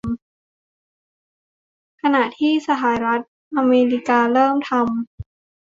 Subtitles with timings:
[2.01, 3.21] ขณะที่สหรัฐ
[3.57, 4.83] อเมริกาเริ่มทำ